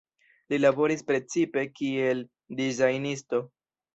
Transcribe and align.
Li 0.53 0.57
laboris 0.61 1.03
precipe 1.09 1.65
kiel 1.81 2.25
dizajnisto. 2.61 3.45